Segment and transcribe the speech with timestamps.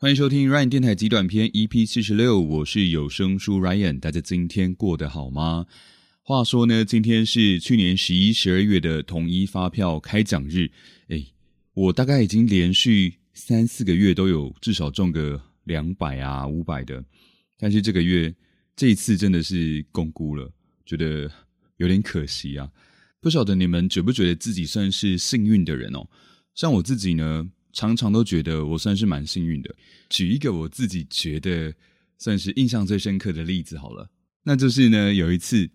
[0.00, 5.66] 欢迎收听 Ryan 电台极短篇 EP 七十六，我是有声书 Ryan，大家今天过得好吗？
[6.22, 10.70] 话说呢，今天是去年十一、十二月的统一发票开奖日，
[11.08, 11.26] 哎，
[11.74, 17.04] 我大概已经连续三四个月都有至少中个两百啊、五百的，
[17.58, 18.32] 但是这个月
[18.76, 20.48] 这一次真的是共估了，
[20.86, 21.28] 觉得
[21.78, 22.70] 有点可惜啊。
[23.20, 26.06] 不晓得你们觉不觉得自己算是幸运的人哦？
[26.54, 27.50] 像我自己呢。
[27.78, 29.72] 常常都觉得我算是蛮幸运的。
[30.10, 31.72] 举一个我自己觉得
[32.18, 34.10] 算是印象最深刻的例子好了，
[34.42, 35.70] 那就是呢，有一次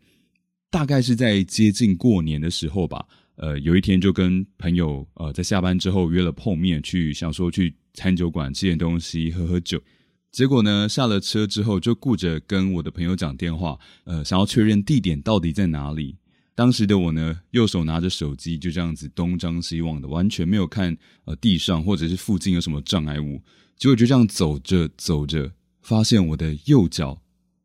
[0.70, 3.06] 大概是在接近过年的时候吧，
[3.38, 9.82] 呃，有一天就跟朋友呃在下班之后约了碰面，去想说去餐酒馆吃点东西，喝喝酒。
[10.30, 16.18] 结果呢，下了车之后就顾着跟我的朋友讲电话，呃，想要确认地点到底在哪里。
[16.56, 20.96] 当时的我呢，右手拿着手机，就这样子东张西望的，完全没有看
[21.26, 23.42] 呃地上或者是附近有什么障碍物。
[23.76, 25.52] 结果就这样走着走着，
[25.82, 27.22] 发现我的右脚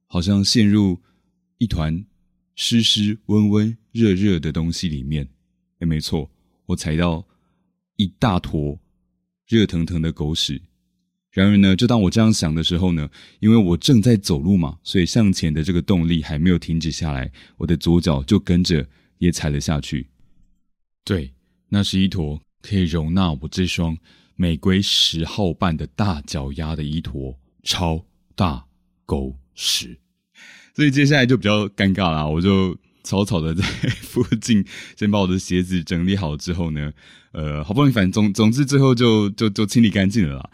[0.06, 1.00] 好像陷入
[1.58, 2.04] 一团
[2.54, 5.28] 湿湿温温热热的东西里面。
[5.80, 6.30] 哎，没错，
[6.66, 7.26] 我踩到
[7.96, 8.80] 一大坨
[9.46, 10.62] 热腾腾的狗屎。
[11.30, 13.08] 然而呢，就当我这样想的时候呢，
[13.40, 18.86] 因为我正在走路嘛，所以向前的这个动力还没有停止下来，我的左脚就跟着
[19.18, 20.08] 也踩了下去。
[21.04, 21.32] 对，
[21.68, 23.96] 那是一坨可以容纳我这双
[24.36, 28.04] 玫瑰十号半的大脚丫的一坨超
[28.34, 28.64] 大
[29.04, 29.98] 狗屎。
[30.74, 33.62] 所以接下来就比较尴尬啦，我就草草的在
[34.00, 34.64] 附近
[34.96, 36.92] 先把我的鞋子整理好之后呢，
[37.32, 40.50] 呃，好不容易，反正总总之最后就就就清理干净了啦。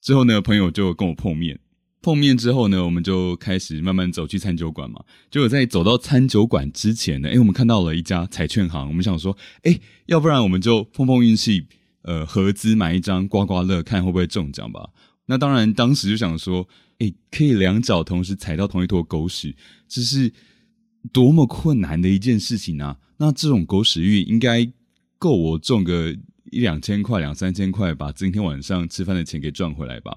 [0.00, 1.58] 之后呢，朋友就跟我碰面。
[2.00, 5.04] 碰面之后呢，我们就开始慢慢走去餐酒馆嘛。
[5.30, 8.86] 结果在走到餐酒馆之前呢，哎，我们看到了一家彩券行。
[8.86, 11.66] 我们想说，哎，要不然我们就碰碰运气，
[12.02, 14.90] 呃，合资买一张刮刮乐，看会不会中奖吧。
[15.26, 16.66] 那当然，当时就想说，
[16.98, 19.56] 哎，可以两脚同时踩到同一坨狗屎，
[19.88, 20.32] 这是
[21.12, 22.98] 多么困难的一件事情啊！
[23.16, 24.70] 那这种狗屎运应该
[25.18, 26.16] 够我中个。
[26.50, 30.16] 一两千块、两三千块，把今天晚上吃饭的钱给赚回来吧。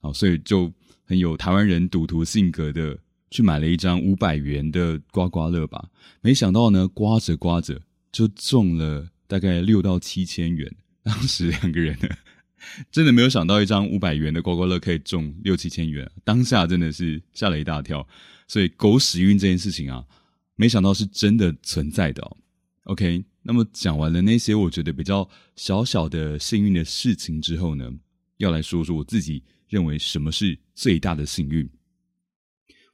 [0.00, 0.72] 好，所以就
[1.04, 2.98] 很有台湾人赌徒性格的
[3.30, 5.88] 去买了一张五百元的刮刮乐吧。
[6.20, 7.80] 没想到呢，刮着刮着
[8.12, 10.70] 就中了大概六到七千元。
[11.02, 12.08] 当时两个人呢，
[12.90, 18.06] 真的没有想到一张五百元的刮刮乐可以中六七千元，当下真的是吓了一大跳。
[18.46, 20.04] 所以狗屎运这件事情啊，
[20.56, 22.36] 没想到是真的存在的。
[22.84, 23.24] OK。
[23.46, 27.92] 那么讲完了那些我觉得比较小小的幸运的事情之后呢，
[28.38, 31.68] 要来说说我自己认为什么是最大的幸运。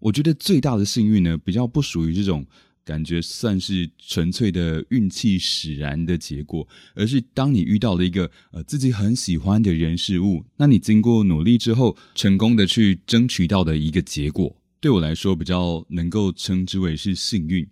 [0.00, 2.44] 我觉得最大的幸运呢，比较不属于这种
[2.84, 17.65] 感觉算是纯粹的运气使然的结果，而是当你遇到了一个呃自己很喜欢的人事物，那你经过努力之后成功的去争取到的一个结果，对我来说比较能够称之为是幸运。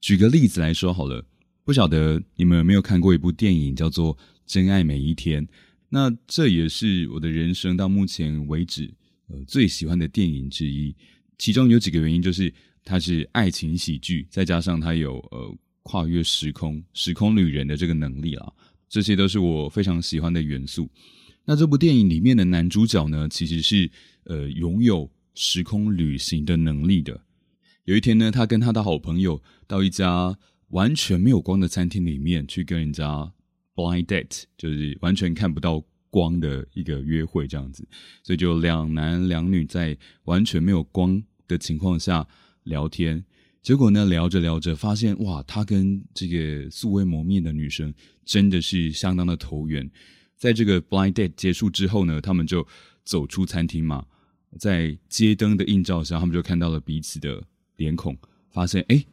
[0.00, 1.26] 举个例子来说好了。
[1.64, 4.14] 不晓得你们有没有看过一部电影，叫做
[4.44, 5.46] 《真爱每一天》。
[5.88, 8.92] 那这也是我的人生到目前为止
[9.28, 10.94] 呃最喜欢的电影之一。
[11.38, 12.52] 其中有几个原因，就是
[12.84, 18.52] 它是爱情喜剧，再加上它有呃跨越时空、时空旅人的这个能力啊，
[18.86, 20.90] 这些都是我非常喜欢的元素。
[21.46, 23.90] 那这部电影里面的男主角呢，其实是
[24.24, 27.18] 呃拥有时空旅行的能力的。
[27.84, 30.36] 有一天呢，他跟他的好朋友到一家。
[30.74, 33.32] 完全没有光的餐厅里面去跟人家
[33.76, 35.80] blind date，就是完全看不到
[36.10, 37.86] 光的一个约会这样子，
[38.24, 42.26] 所以就两男两女在完全没有光的情况下
[42.64, 43.24] 聊天。
[43.62, 49.88] 结果呢，聊着聊着发现，哇，他跟这个素未谋面的女生真的是相当的投缘。
[50.36, 52.66] 在这个 blind date 结束之后呢，他们就
[53.04, 54.04] 走出餐厅嘛，
[54.58, 57.40] 在街灯的映照下，他们就看到了彼此的
[57.76, 58.18] 脸孔，
[58.50, 59.04] 发现哎。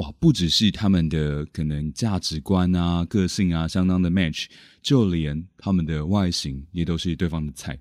[0.00, 4.46] 哇，不只是他们的可能价值观啊、个性啊相当的 match，
[4.80, 7.78] 就连他们的外形也都是对方的菜。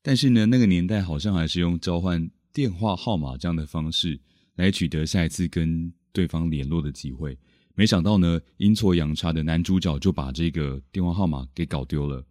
[0.00, 4.18] 但是呢，那个年代好像还是用交换电话号码这样的方式
[4.54, 7.36] 来取得下一次跟对方联络的机会。
[7.74, 12.24] 没想到呢，阴错阳差的男主角就把这个电话号码给搞丢了，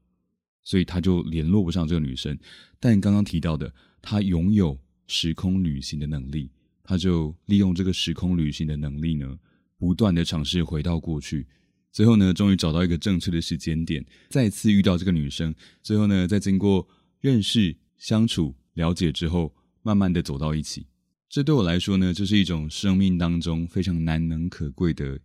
[0.63, 2.35] 所以他就联络不上这个女生。
[2.79, 3.71] 但刚刚提到的，
[4.01, 6.49] 他拥有时空旅行的能力。
[6.89, 9.37] 他就利用这个时空旅行的能力呢，
[9.77, 11.45] 不断的尝试回到过去，
[11.91, 15.53] 最后呢，终于找到一个正确的时间点，再次遇到这个女生，
[15.83, 16.87] 最后呢，在经过
[17.19, 19.53] 认识、相处、了解之后，
[19.83, 20.87] 慢慢的走到一起。
[21.29, 25.19] 这对我来说呢，就是一种生命当中非常难能可贵的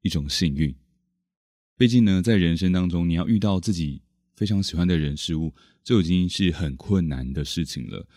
[0.00, 0.74] 一种幸运。
[1.76, 4.00] 毕竟呢，在人生当中，你要遇到自己。
[4.36, 5.52] 非常喜欢的人事物，
[5.84, 8.08] 就已经是很困难的事情了。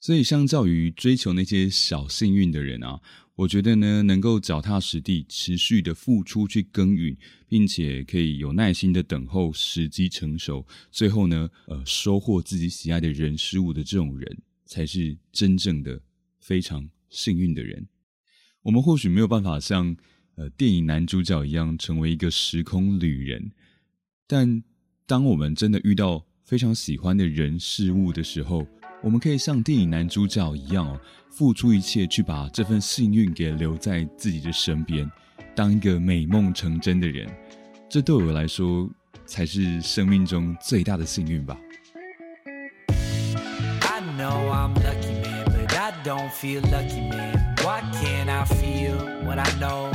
[0.00, 3.00] 所以，相较于追求那些小幸运的人啊，
[3.34, 7.14] 我觉得呢，能够脚踏实地、持续的付出去耕耘，
[7.46, 16.00] 并且可以有耐心的等候时机成熟，最后呢，呃，收获自己喜爱的人事物的这种人，才是真正的
[16.40, 17.86] 非常幸运的人。
[18.62, 19.94] 我们或许没有办法像
[20.36, 23.52] 呃电影男主角一样成为一个时空旅人，
[24.26, 24.62] 但
[25.04, 28.66] 当我们真的遇到非常喜欢的人事物的时候，
[29.02, 31.00] 我们可以像电影男主角一样哦，
[31.30, 35.10] 付出一切去把这份幸运给留在自己的身边，
[35.54, 37.28] 当一个美梦成真的人。
[37.88, 38.88] 这对我来说
[39.26, 41.56] 才是生命中最大的幸运吧。
[44.20, 47.56] know I'm lucky, man, but I don't feel lucky, man.
[47.62, 49.90] Why can't I feel what I know?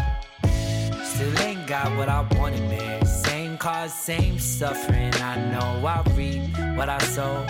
[1.03, 3.05] Still ain't got what I wanted, man.
[3.05, 5.13] Same cause, same suffering.
[5.21, 7.45] I know I reap what I sow.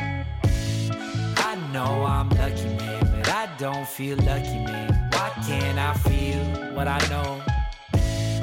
[1.76, 5.10] know I'm lucky, man, but I don't feel lucky, man.
[5.12, 6.40] Why can't I feel
[6.74, 7.42] what I know?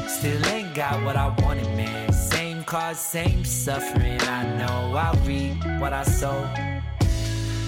[0.06, 2.12] Still ain't got what I wanted, man.
[2.12, 4.20] Same cause, same suffering.
[4.20, 6.46] I know I reap what I sow.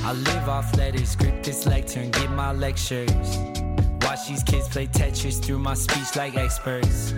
[0.09, 3.39] I live off letters, grip this lecture, and give my lectures.
[4.03, 7.15] Watch these kids play Tetris through my speech like experts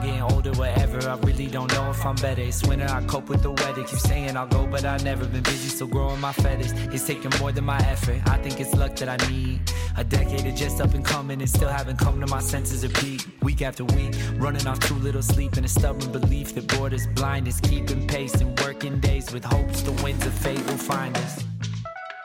[0.00, 1.08] getting older, whatever.
[1.08, 2.42] I really don't know if I'm better.
[2.42, 3.82] It's winter, I cope with the weather.
[3.84, 6.72] Keep saying I'll go, but I've never been busy, still growing my feathers.
[6.94, 8.20] It's taking more than my effort.
[8.26, 9.60] I think it's luck that I need.
[9.96, 12.92] A decade of just up and coming and still haven't come to my senses of
[12.94, 13.26] peak.
[13.42, 17.48] Week after week, running off too little sleep and a stubborn belief that borders blind
[17.48, 21.44] is keeping pace and working days with hopes the winds of fate will find us.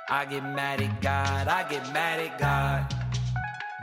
[0.09, 2.93] I get mad at God, I get mad at God.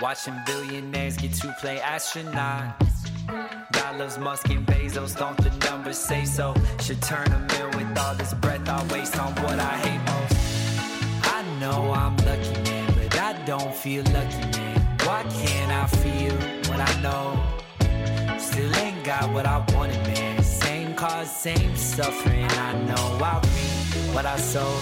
[0.01, 3.72] Watching billionaires get to play astronauts.
[3.93, 6.55] God loves Musk and Bezos, don't the numbers say so?
[6.81, 11.25] Should turn a mill with all this breath I waste on what I hate most.
[11.25, 14.81] I know I'm lucky, man, but I don't feel lucky, man.
[15.05, 16.35] Why can't I feel
[16.71, 18.39] what I know?
[18.39, 20.43] Still ain't got what I wanted, man.
[20.43, 22.47] Same cause, same suffering.
[22.47, 24.73] I know I reap what I sow.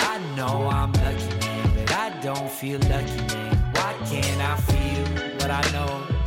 [0.00, 3.56] I know I'm lucky, man, but I don't feel lucky, man.
[3.74, 6.17] Why can't I feel what I know?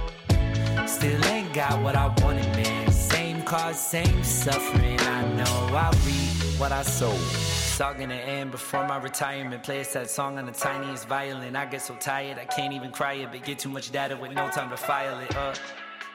[0.92, 2.92] Still ain't got what I wanted, man.
[2.92, 5.00] Same cause, same suffering.
[5.00, 7.14] I know I reap what I sow.
[7.14, 9.64] It's gonna end before my retirement.
[9.64, 11.56] Play a sad song on the tiniest violin.
[11.56, 14.34] I get so tired, I can't even cry it, but get too much data with
[14.34, 15.36] no time to file it.
[15.36, 15.56] Uh.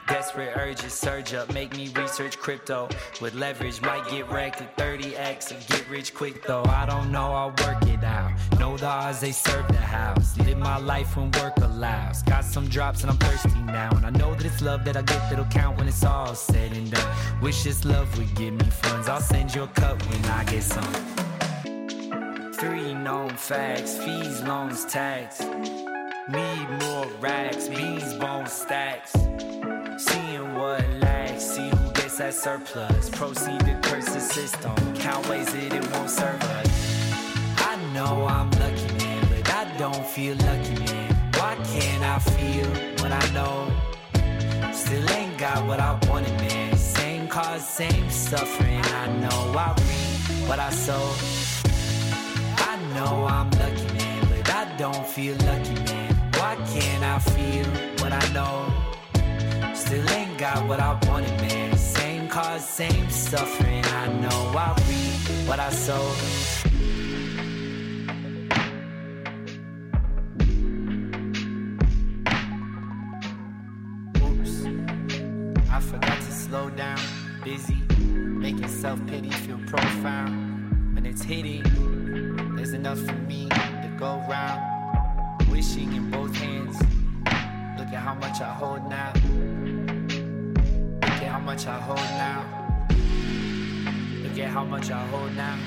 [0.09, 2.89] Desperate urges surge up, make me research crypto.
[3.21, 6.65] With leverage, might get wrecked at 30x and get rich quick though.
[6.67, 8.31] I don't know, I'll work it out.
[8.61, 10.39] Know the odds they serve the house.
[10.39, 13.91] Live my life when work Got some drops and I'm thirsty now.
[13.91, 16.73] And I know that it's love that I get that'll count when it's all said
[16.73, 17.17] and done.
[17.43, 19.09] Wish this love would give me funds.
[19.09, 20.93] I'll send you a cup when I get some.
[22.55, 25.41] Three known facts, fees, loans, tax.
[26.29, 29.13] Need more racks, beans, bone stacks.
[29.99, 33.11] Seeing what lacks, see who gets that surplus.
[33.11, 34.75] Proceed to curse the system,
[42.35, 42.69] feel
[43.01, 43.71] what I know?
[44.73, 46.77] Still ain't got what I wanted, man.
[46.77, 48.81] Same cause, same suffering.
[49.03, 51.07] I know I reap what I sow.
[52.71, 56.15] I know I'm lucky, man, but I don't feel lucky, man.
[56.39, 57.67] Why can't I feel
[58.01, 59.75] what I know?
[59.75, 61.77] Still ain't got what I wanted, man.
[61.77, 63.85] Same cause, same suffering.
[63.85, 66.66] I know I reap what I sow.
[75.76, 77.00] I forgot to slow down.
[77.44, 80.96] Busy, making self pity feel profound.
[80.96, 81.64] When it's hitting,
[82.56, 84.62] there's enough for me to go round.
[85.52, 86.78] Wishing in both hands.
[87.78, 89.14] Look at how much I hold now.
[91.52, 92.46] much I hold now.
[94.24, 95.58] Look at how much I hold now.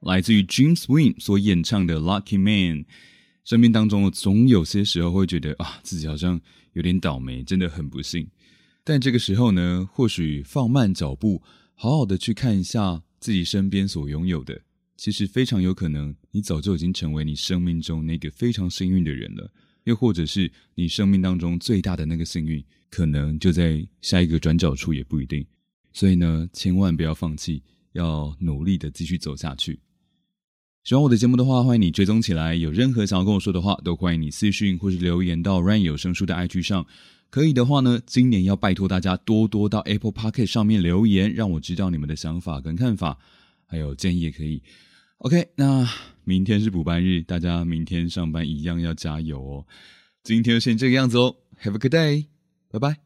[0.00, 2.84] 来自于 James Wynn 所演唱的《Lucky Man》，
[3.49, 6.39] 生命当中总有些时候会觉得啊，自己好像
[6.73, 8.29] 有点倒霉，真的很不幸。
[8.83, 11.41] 但这个时候呢，或许放慢脚步，
[11.73, 14.61] 好好的去看一下自己身边所拥有的，
[14.97, 19.51] 其实非常有可能，你早就已经成为你生命中那个非常幸运的人了。
[19.85, 25.43] 又或者是你生命当中最大的那个幸运，可能就在下一个转角处，也不一定。
[25.91, 27.63] 所以呢，千万不要放弃，
[27.93, 29.79] 要努力的继续走下去。
[30.89, 32.55] 喜欢我的节目的话，欢迎你追踪起来。
[32.55, 36.83] 有任何想要跟我说的话，都欢迎你私讯或是留言到 Ryan 有声书的 IG 上。
[37.29, 43.19] 可以的话呢，今年要拜托大家多多到 Apple p o c k e t 上面留言，让我知道你们的想法跟看法，
[43.67, 44.63] 还有建议也可以。
[45.19, 45.87] OK，那
[46.23, 49.65] 明天是补班日，大家明天上班一样要加油哦。
[50.23, 52.25] 今天就先这个样子哦，Have a good day，
[52.71, 52.97] 拜拜。